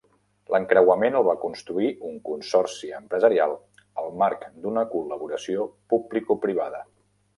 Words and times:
L'encreuament 0.53 1.17
el 1.17 1.25
va 1.27 1.35
construir 1.41 1.91
un 2.11 2.15
consorci 2.31 2.89
empresarial 3.01 3.53
al 4.05 4.09
marc 4.23 4.49
d'una 4.65 4.85
col·laboració 4.95 5.69
publicoprivada. 5.95 6.83